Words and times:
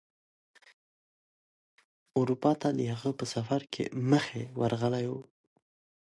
اروپا 2.19 2.51
ته 2.61 2.69
د 2.77 2.79
هغه 2.93 3.11
په 3.19 3.25
سفر 3.33 3.61
کې 3.73 3.83
مخې 4.11 4.43
ورغلی 4.59 5.05
و. 5.11 5.13